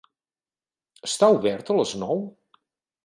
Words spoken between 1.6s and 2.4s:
a les nou?